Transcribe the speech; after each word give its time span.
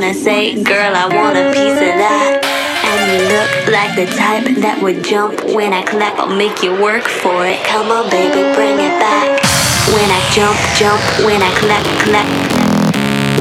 you 0.00 0.06
wanna 0.06 0.14
say, 0.14 0.54
girl, 0.62 0.96
I 0.96 1.04
want 1.12 1.36
a 1.36 1.52
piece 1.52 1.76
of 1.76 1.94
that. 2.00 2.40
And 2.40 3.00
you 3.12 3.20
look 3.28 3.52
like 3.68 3.92
the 4.00 4.08
type 4.16 4.48
that 4.64 4.80
would 4.80 5.04
jump 5.04 5.36
when 5.52 5.76
I 5.76 5.84
clap. 5.84 6.16
I'll 6.16 6.32
make 6.32 6.64
you 6.64 6.72
work 6.72 7.04
for 7.04 7.44
it. 7.44 7.60
Come 7.68 7.92
on, 7.92 8.08
baby, 8.08 8.40
bring 8.56 8.80
it 8.80 8.96
back. 8.96 9.44
When 9.92 10.08
I 10.08 10.20
jump, 10.32 10.56
jump, 10.80 11.00
when 11.20 11.44
I 11.44 11.52
clap, 11.52 11.84
clap. 12.00 12.28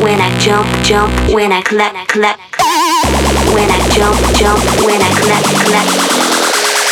When 0.03 0.19
I 0.19 0.27
jump, 0.43 0.67
jump, 0.83 1.11
when 1.31 1.55
I 1.55 1.63
clap, 1.63 1.95
clap. 2.11 2.35
When 3.55 3.69
I 3.71 3.79
jump, 3.95 4.19
jump, 4.35 4.59
when 4.83 4.99
I 4.99 5.11
clap, 5.15 5.43
clap. 5.63 5.87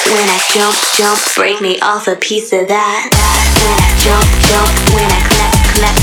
When 0.08 0.28
I 0.32 0.40
jump, 0.56 0.76
jump, 0.96 1.20
break 1.36 1.60
me 1.60 1.76
off 1.84 2.08
a 2.08 2.16
piece 2.16 2.56
of 2.56 2.72
that. 2.72 3.12
When 3.12 3.78
I 3.84 3.90
jump, 4.00 4.28
jump, 4.48 4.72
when 4.96 5.10
I 5.12 5.22
clap, 5.28 5.56
clap. 5.76 5.98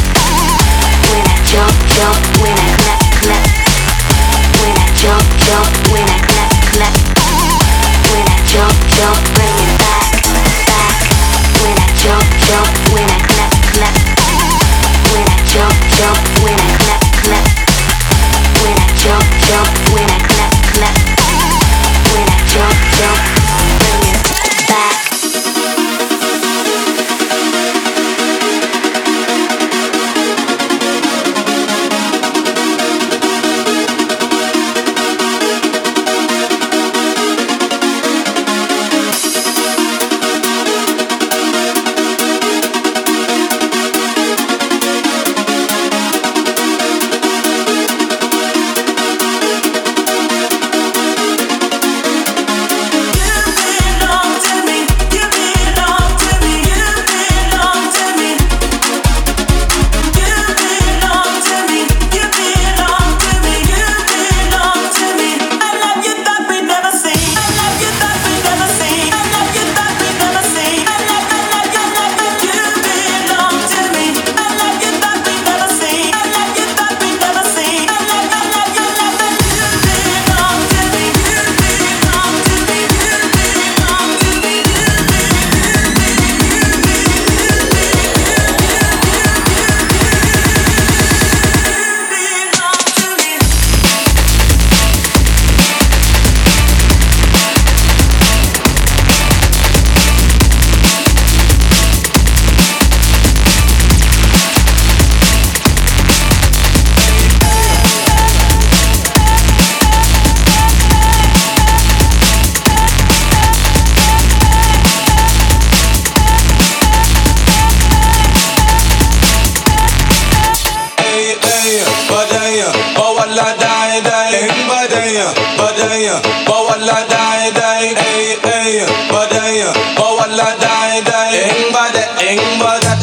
When 1.09 1.25
I 1.25 1.37
jump, 1.49 1.73
jump, 1.97 2.21
when 2.45 2.53
I 2.53 2.69
clap, 2.77 3.01
clap. 3.25 3.54
Jump, 5.05 5.21
jump, 5.45 5.93
when 5.93 6.09
I 6.09 6.19
clap, 6.25 6.51
clap. 6.73 6.97
When 8.09 8.25
I 8.25 8.41
jump, 8.49 8.73
jump, 8.97 9.21
bring 9.37 9.53
it 9.53 9.77
back, 9.77 10.09
back. 10.65 10.97
When 11.61 11.77
I 11.77 11.89
jump, 12.01 12.25
jump, 12.49 12.73
when 12.89 13.05
I 13.05 13.21
clap, 13.29 13.53
clap. 13.69 13.97
When 15.13 15.29
I 15.29 15.37
jump, 15.45 15.77
jump, 15.93 16.34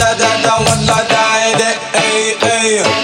da 0.02 0.14
da 0.22 0.30
da 0.44 0.54
one 0.72 0.86
da 0.90 0.98
da 1.14 1.24
da 1.60 1.70
ay 2.02 2.36
ay 2.54 3.01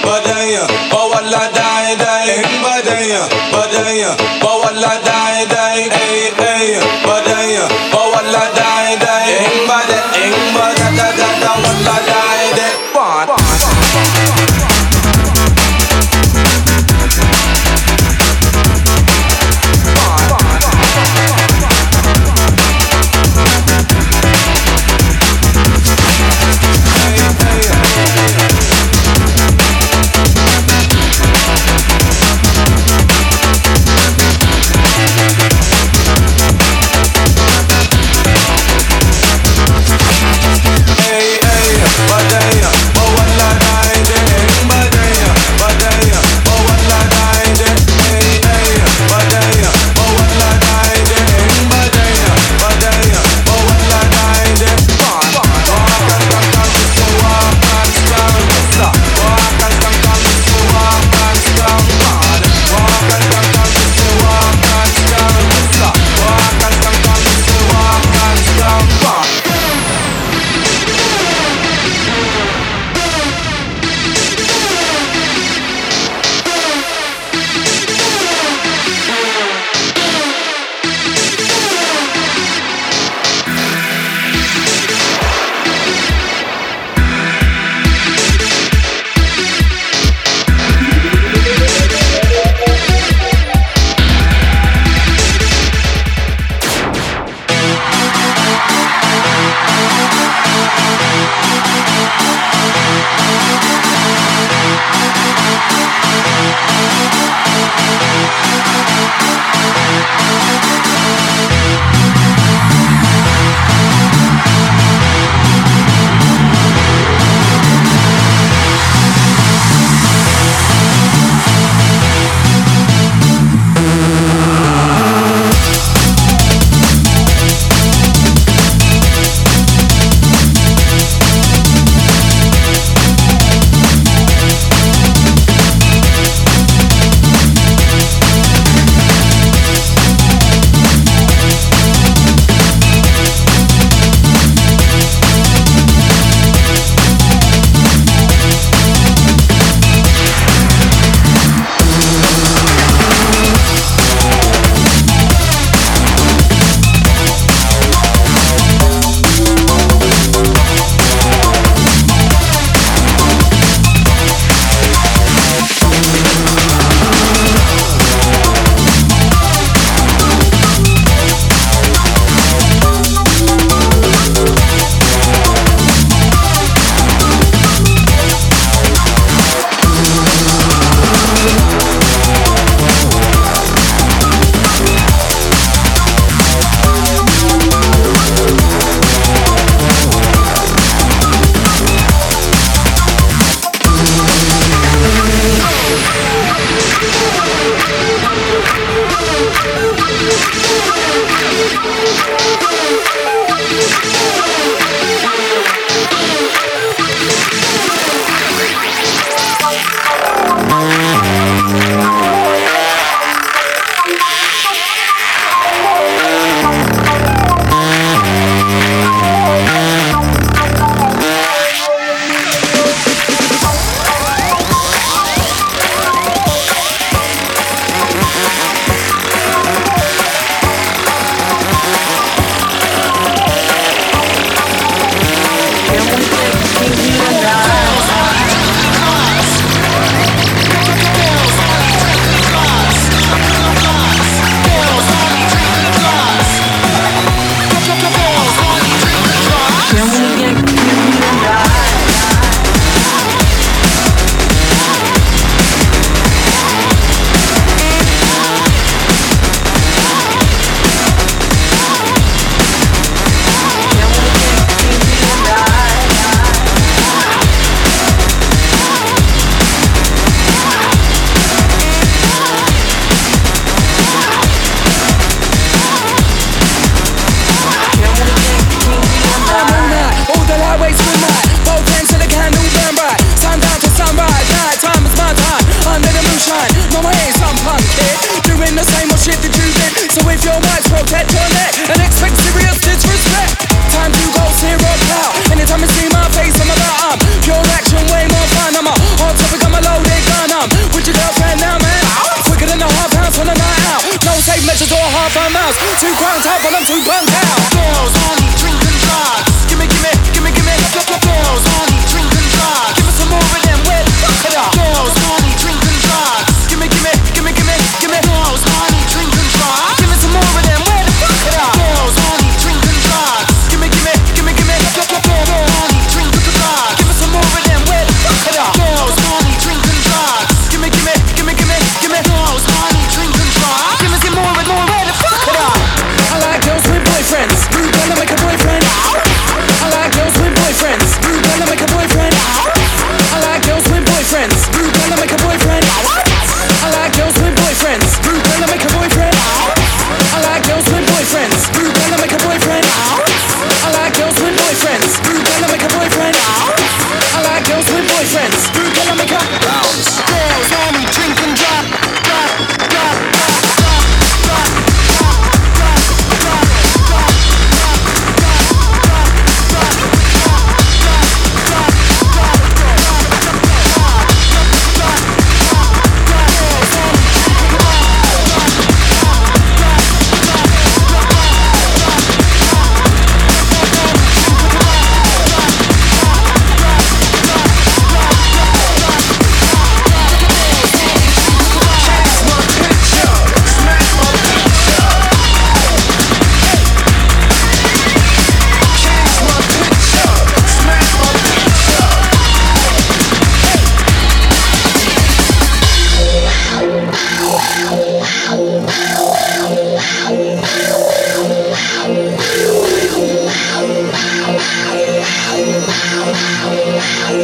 Yeah. 417.00 417.38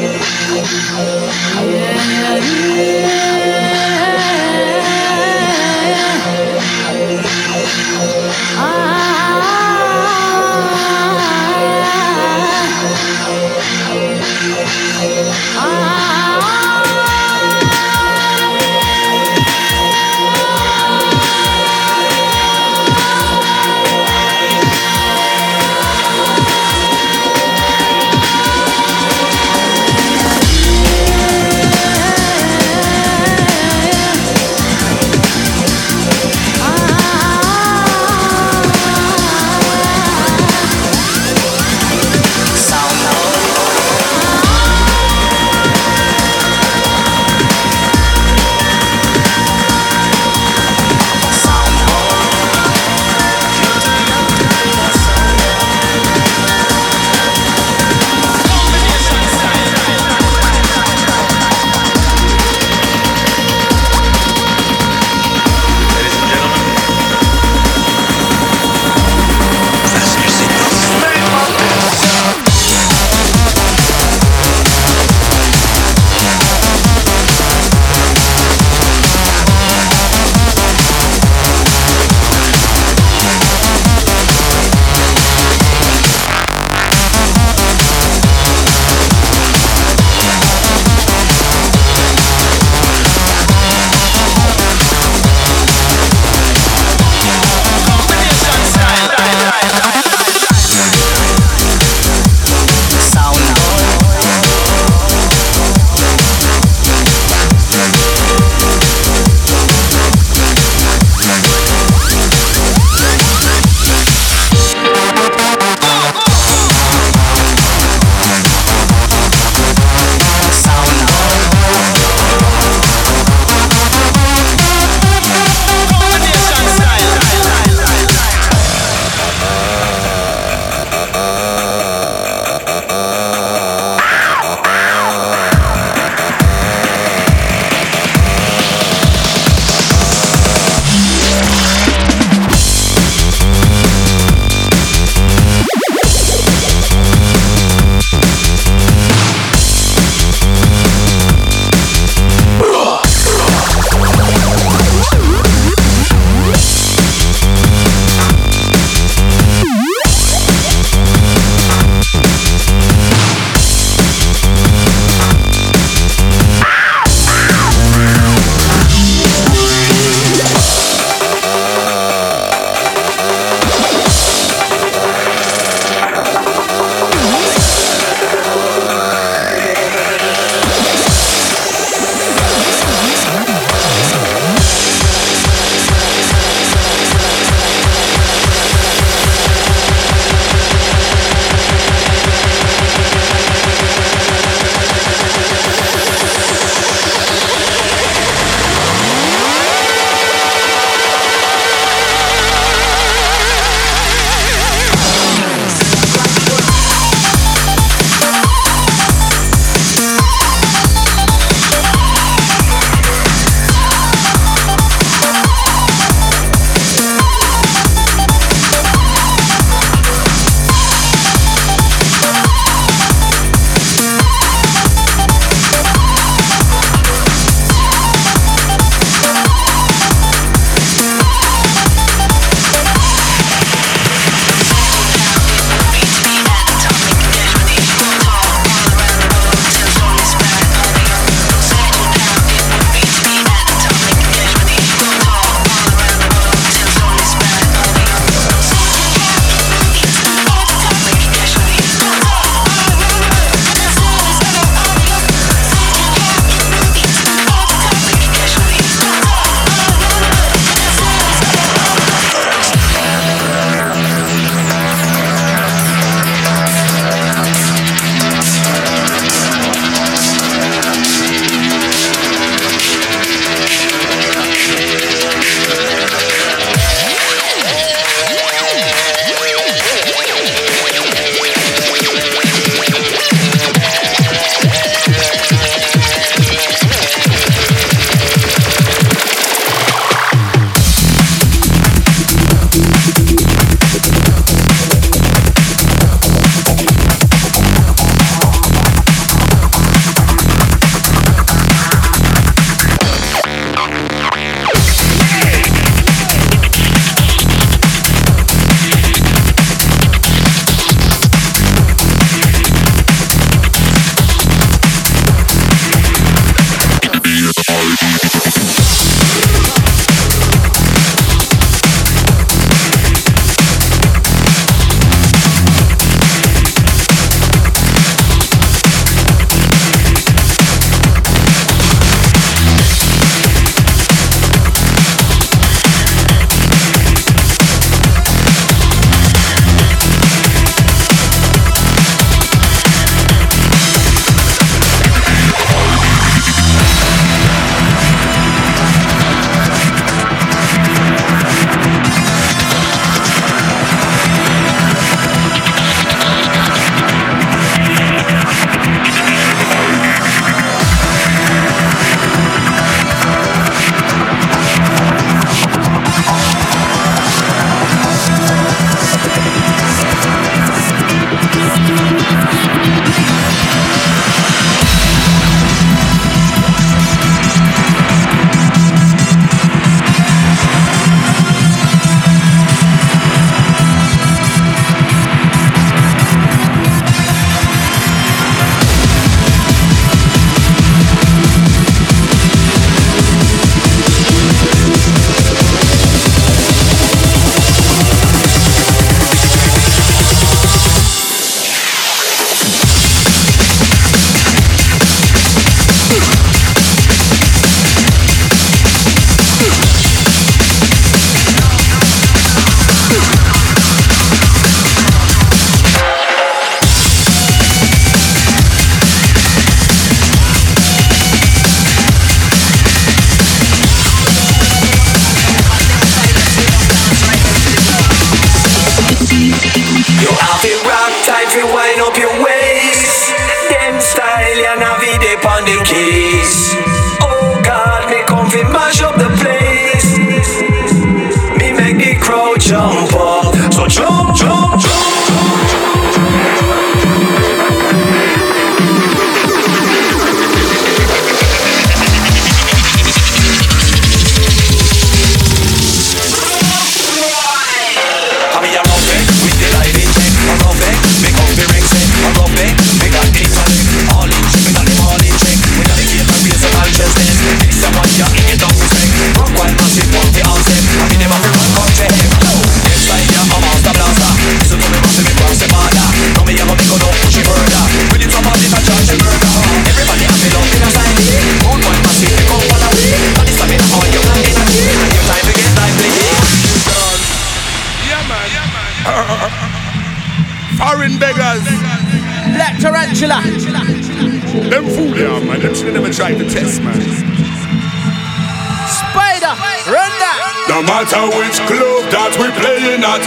matter 501.14 501.38
which 501.38 501.60
club 501.70 502.02
that 502.10 502.34
we 502.42 502.50
playing 502.58 503.06
at, 503.06 503.22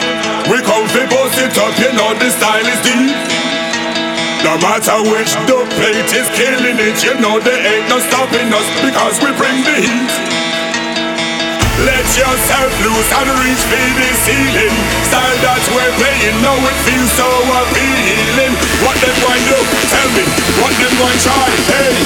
we 0.51 0.59
come 0.67 0.87
fi 0.91 1.07
bust 1.07 1.39
it 1.39 1.55
up, 1.55 1.71
you 1.79 1.91
know 1.95 2.11
the 2.19 2.29
style 2.35 2.67
is 2.67 2.81
deep. 2.83 3.15
No 4.43 4.59
matter 4.59 4.99
which 5.07 5.31
the 5.47 5.59
plate 5.79 6.11
is 6.11 6.27
killing 6.35 6.79
it, 6.83 6.99
you 7.07 7.15
know 7.23 7.39
there 7.39 7.63
ain't 7.63 7.87
no 7.87 8.03
stopping 8.03 8.51
us 8.51 8.67
because 8.83 9.23
we 9.23 9.31
bring 9.39 9.63
the 9.63 9.77
heat. 9.79 10.13
Let 11.87 12.07
yourself 12.19 12.73
loose 12.83 13.11
and 13.23 13.31
reach 13.47 13.63
for 13.71 13.87
the 13.95 14.11
ceiling. 14.25 14.77
Style 15.07 15.39
that 15.47 15.63
we're 15.71 15.95
playing, 16.01 16.37
now 16.43 16.59
it 16.59 16.79
feels 16.89 17.13
so 17.15 17.29
appealing. 17.55 18.55
What 18.83 18.97
them 18.99 19.15
want 19.23 19.43
do? 19.47 19.59
Tell 19.93 20.09
me. 20.17 20.25
What 20.59 20.75
them 20.75 20.95
want 20.99 21.19
try? 21.23 21.47
Hey. 21.71 22.06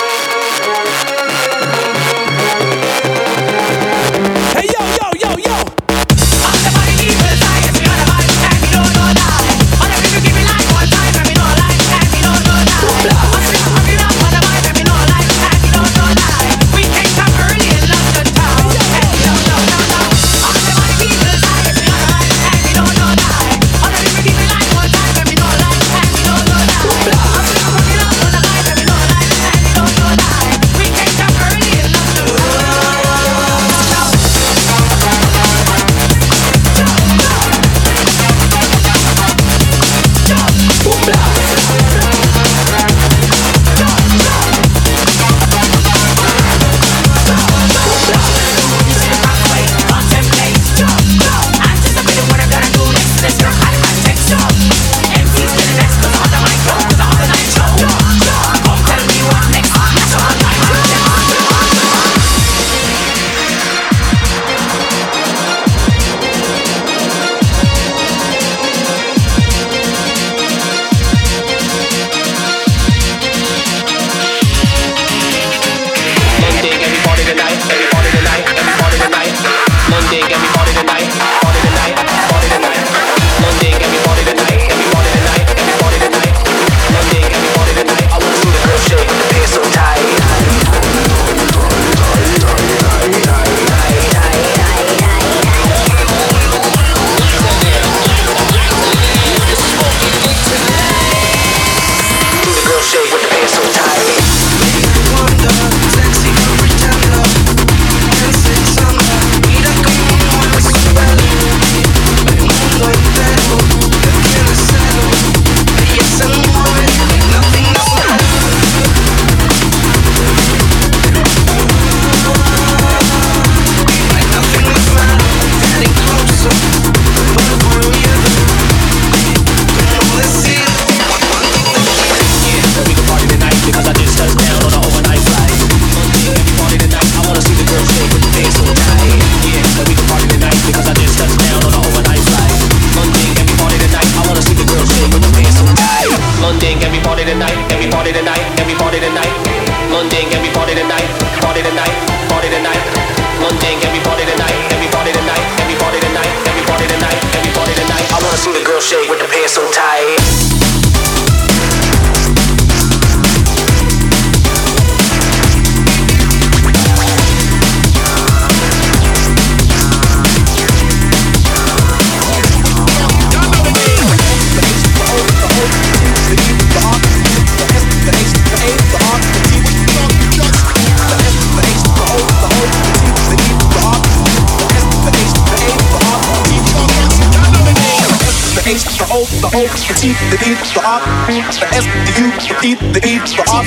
the 191.31 191.67
S, 191.71 191.85
the 192.07 192.13
U, 192.19 192.27
the 192.27 192.55
P, 192.59 192.75
the 192.75 193.01
E, 193.07 193.19
the 193.23 193.43
R. 193.47 193.63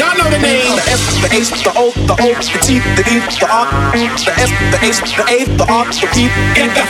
Y'all 0.00 0.16
know 0.16 0.30
the 0.30 0.40
name. 0.40 0.64
The 0.76 0.84
S, 0.88 1.02
the 1.20 1.28
H, 1.28 1.50
the 1.62 1.72
O, 1.76 1.92
the 1.92 2.16
O, 2.16 2.28
the 2.32 2.58
T, 2.64 2.80
the 2.96 3.04
E, 3.04 3.20
the 3.36 3.46
R, 3.50 3.66
the 3.92 4.32
S, 4.40 4.50
the 4.72 4.78
H, 4.80 5.04
the 5.12 5.24
A, 5.28 5.44
the 5.44 5.66
R, 5.68 5.84
the 5.84 6.06
P, 6.14 6.28
and 6.56 6.70
the. 6.72 6.84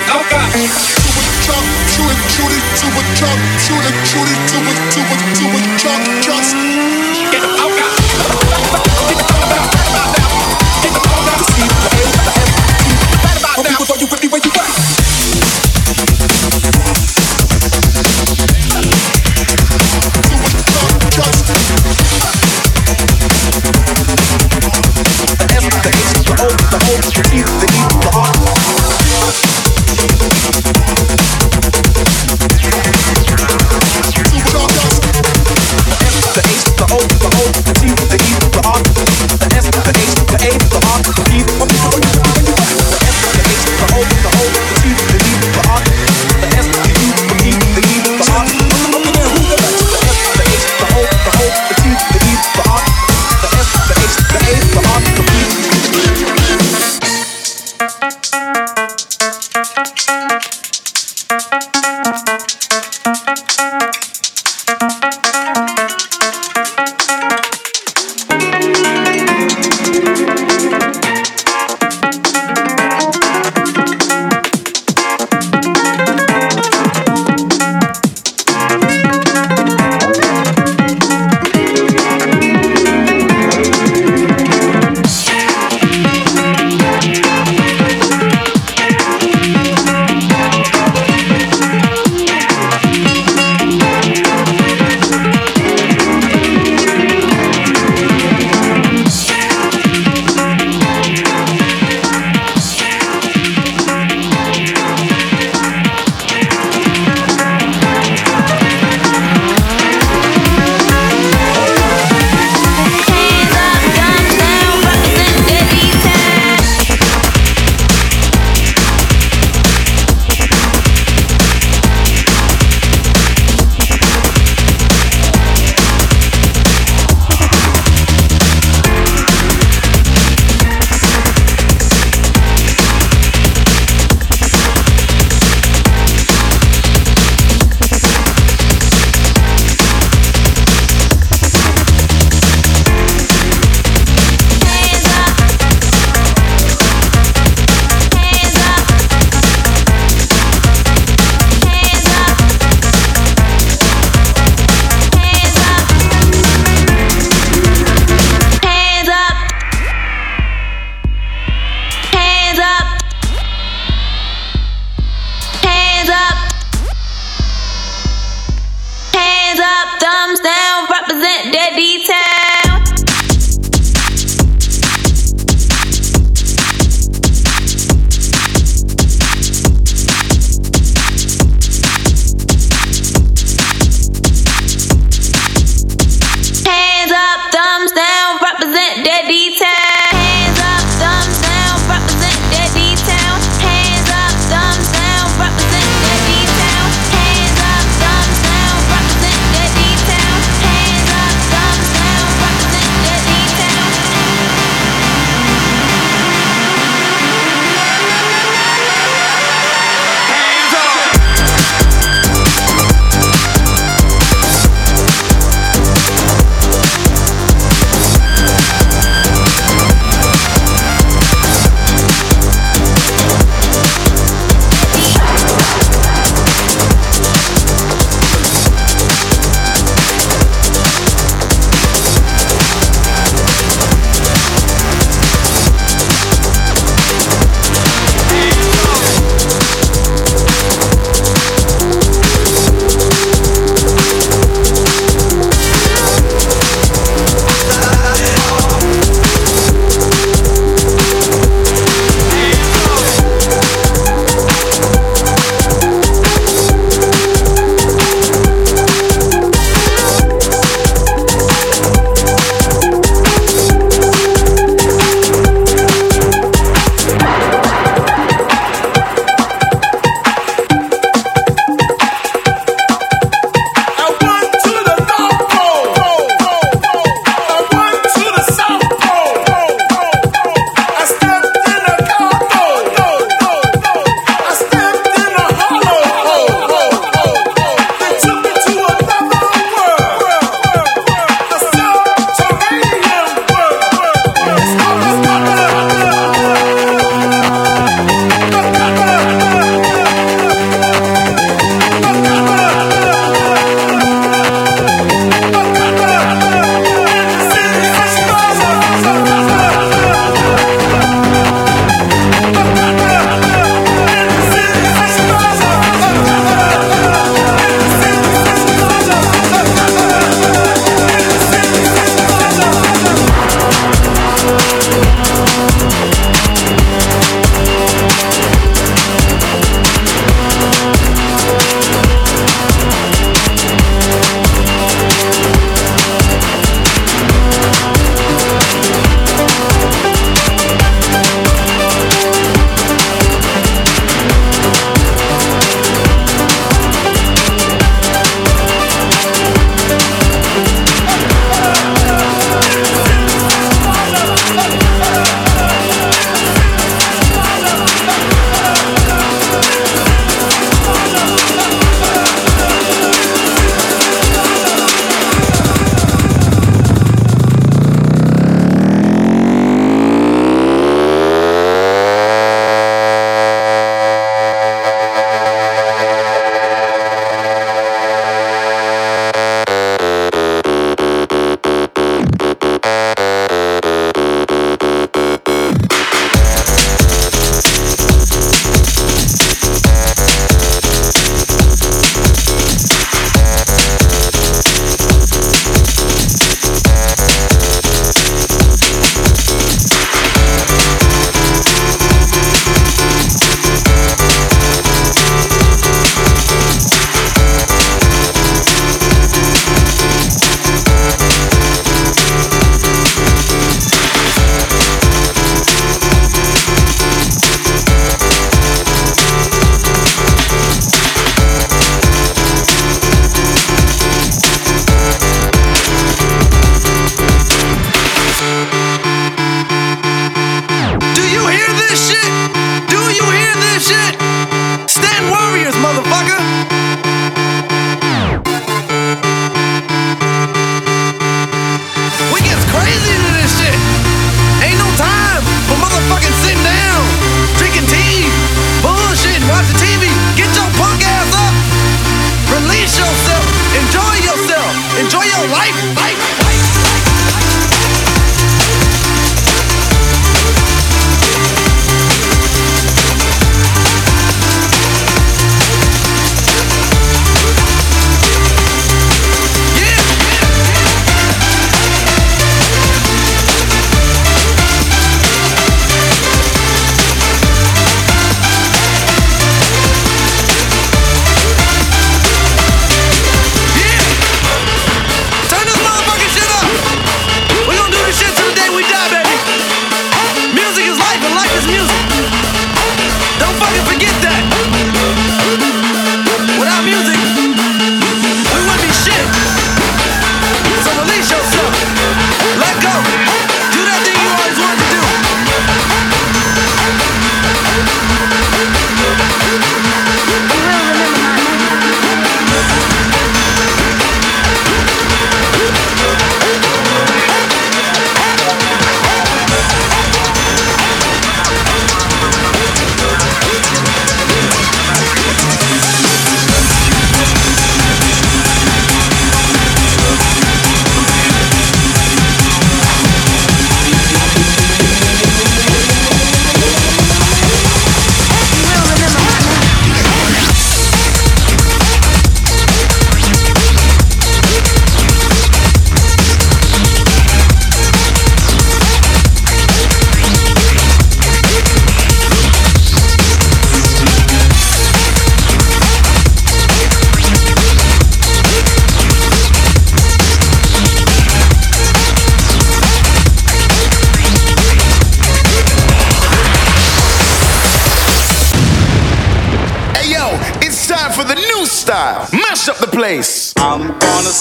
Truck, 1.47 1.63
to 1.95 2.03
it, 2.07 2.21
to 2.35 2.45
it, 2.47 2.65
to 2.79 2.87
it, 2.87 3.09
to 3.17 3.27
it, 3.27 3.55
to 3.67 3.75
it, 3.87 4.43
to 4.47 4.63
it, 4.67 4.83
to 4.95 5.47
it, 5.47 5.79
to 5.81 6.11
it. 6.11 6.16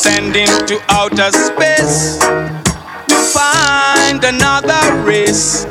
Send 0.06 0.36
him 0.36 0.68
to 0.68 0.80
outer 0.90 1.32
space 1.32 2.20
to 3.10 3.16
find 3.34 4.24
another 4.24 4.84
race. 5.02 5.66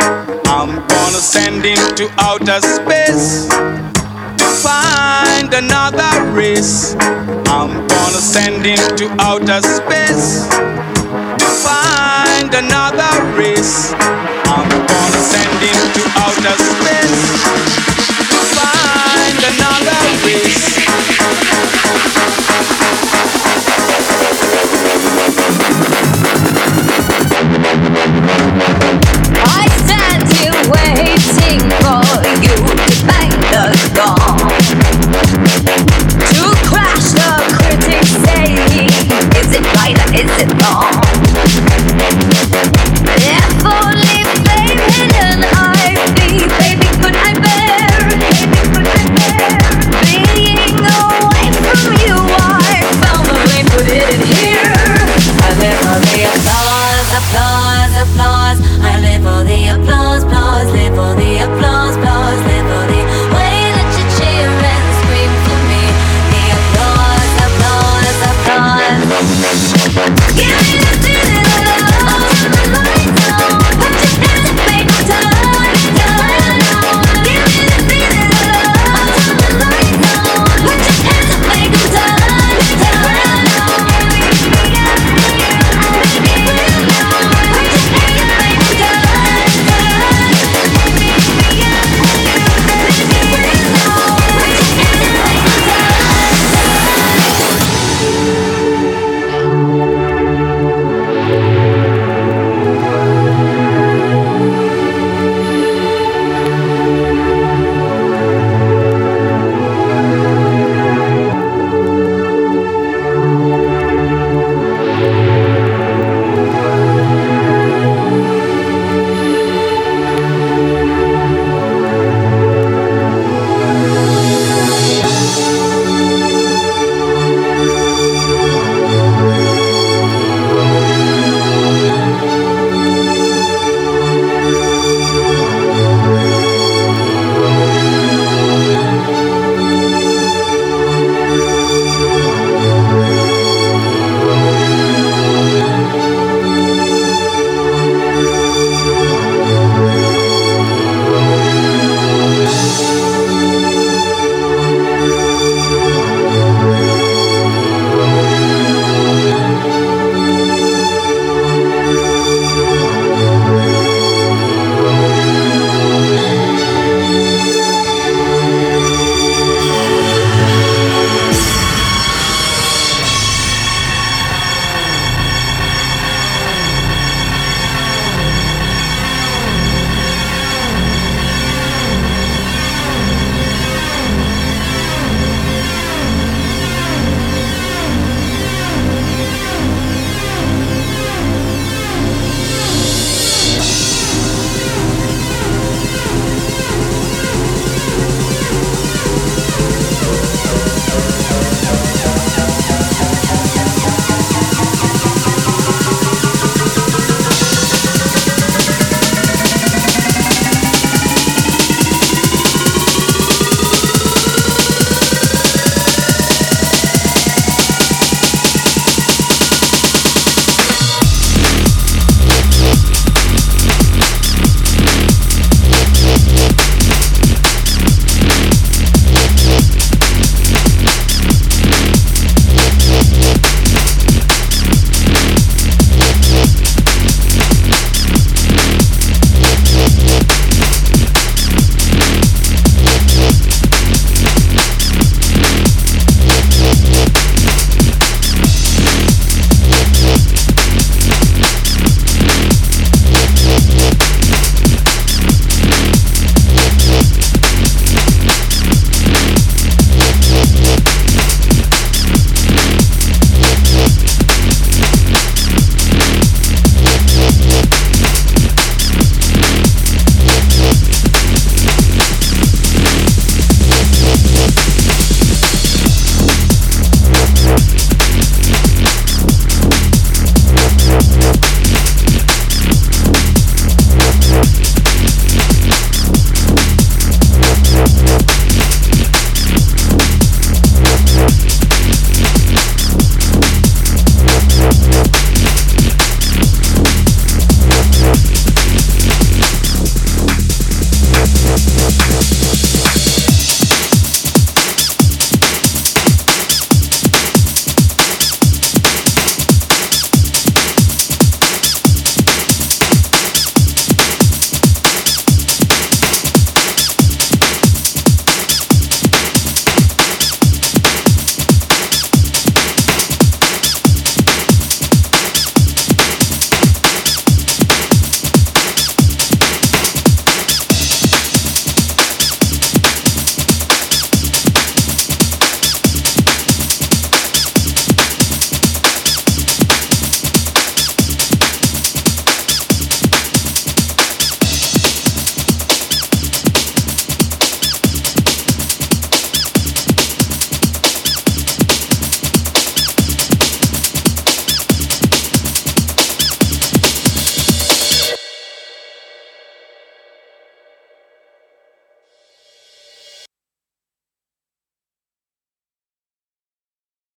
I'm 0.46 0.74
gonna 0.88 1.22
send 1.34 1.64
him 1.64 1.78
to 1.94 2.10
outer 2.18 2.60
space 2.60 3.46
to 4.40 4.46
find 4.66 5.54
another 5.54 6.12
race. 6.32 6.96
I'm 7.46 7.86
gonna 7.86 8.22
send 8.34 8.66
him 8.66 8.82
to 8.96 9.06
outer 9.20 9.60
space 9.62 10.48
to 11.40 11.46
find 11.66 12.52
another 12.52 13.12
race. 13.38 13.94